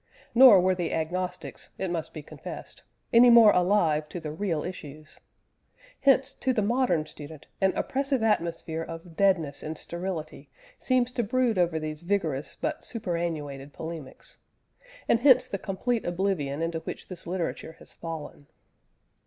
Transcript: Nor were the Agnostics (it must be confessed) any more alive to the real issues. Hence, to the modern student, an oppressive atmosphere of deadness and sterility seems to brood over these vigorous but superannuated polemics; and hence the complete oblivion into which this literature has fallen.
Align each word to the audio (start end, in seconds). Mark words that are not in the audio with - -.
Nor 0.33 0.61
were 0.61 0.73
the 0.73 0.91
Agnostics 0.95 1.69
(it 1.77 1.91
must 1.91 2.11
be 2.11 2.23
confessed) 2.23 2.81
any 3.13 3.29
more 3.29 3.51
alive 3.51 4.09
to 4.09 4.19
the 4.19 4.31
real 4.31 4.63
issues. 4.63 5.19
Hence, 5.99 6.33
to 6.33 6.53
the 6.53 6.63
modern 6.63 7.05
student, 7.05 7.45
an 7.61 7.71
oppressive 7.75 8.23
atmosphere 8.23 8.81
of 8.81 9.15
deadness 9.15 9.61
and 9.61 9.77
sterility 9.77 10.49
seems 10.79 11.11
to 11.11 11.21
brood 11.23 11.59
over 11.59 11.77
these 11.77 12.01
vigorous 12.01 12.57
but 12.59 12.83
superannuated 12.83 13.73
polemics; 13.73 14.37
and 15.07 15.19
hence 15.19 15.47
the 15.47 15.59
complete 15.59 16.03
oblivion 16.03 16.63
into 16.63 16.79
which 16.79 17.07
this 17.07 17.27
literature 17.27 17.73
has 17.77 17.93
fallen. 17.93 18.47